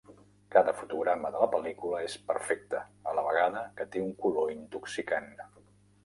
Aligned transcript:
Cada 0.53 0.71
fotograma 0.77 1.29
de 1.33 1.41
la 1.41 1.49
pel·lícula 1.55 1.99
és 2.05 2.15
perfecta, 2.31 2.79
a 3.11 3.13
la 3.17 3.25
vegada 3.27 3.61
que 3.81 3.87
té 3.97 4.01
un 4.05 4.09
color 4.25 4.55
intoxicant. 4.55 5.29